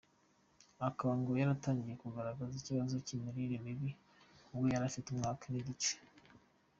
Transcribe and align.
Akaba 0.87 1.13
ngo 1.19 1.31
yaratangiye 1.41 1.95
kugaragaza 2.03 2.53
ikibazo 2.57 2.95
cy’imirire 3.05 3.55
mibi 3.65 3.89
ubwo 4.53 4.65
yari 4.73 4.85
afite 4.89 5.07
umwaka 5.09 5.45
n’igice. 5.51 5.93